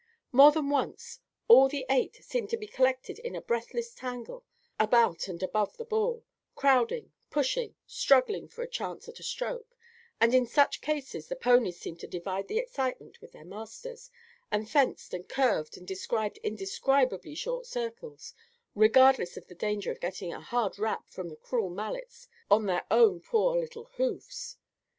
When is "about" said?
4.79-5.27